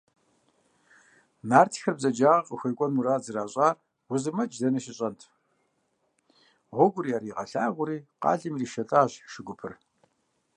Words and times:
Нартхэр 1.49 1.95
бзаджагъэ 1.97 2.45
къыхуекӏуэн 2.47 2.91
мурад 2.95 3.21
зэращӏар 3.25 3.75
Уэзырмэдж 4.09 4.55
дэнэ 4.61 4.79
щищӏэнт– 4.83 5.21
гъуэгур 6.75 7.05
яригъэлъагъури, 7.15 7.97
къалэм 8.21 8.53
иришэлӏащ 8.55 9.11
шу 9.31 9.41
гупыр. 9.47 9.73